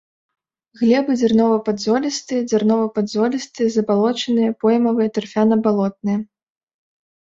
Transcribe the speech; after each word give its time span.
Глебы 0.79 1.11
дзярнова-падзолістыя, 1.21 2.41
дзярнова-падзолістыя 2.49 3.67
забалочаныя, 3.79 4.59
поймавыя, 4.67 5.07
тарфяна-балотныя. 5.21 6.17